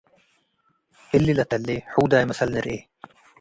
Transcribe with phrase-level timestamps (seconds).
[1.15, 2.77] እሊ ለተሌ ሑዳይ መሰል ንርኤ።